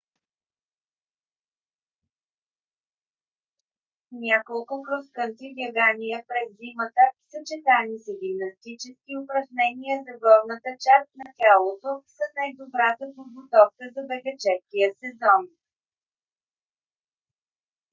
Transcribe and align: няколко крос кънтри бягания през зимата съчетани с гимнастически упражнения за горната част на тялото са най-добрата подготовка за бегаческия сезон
няколко 4.27 4.73
крос 4.85 5.05
кънтри 5.17 5.49
бягания 5.59 6.19
през 6.29 6.47
зимата 6.61 7.03
съчетани 7.31 7.97
с 8.05 8.07
гимнастически 8.23 9.11
упражнения 9.23 9.95
за 10.05 10.13
горната 10.25 10.69
част 10.85 11.09
на 11.21 11.27
тялото 11.39 11.89
са 12.15 12.25
най-добрата 12.39 13.05
подготовка 13.17 13.83
за 13.95 14.01
бегаческия 14.11 14.89
сезон 15.01 15.43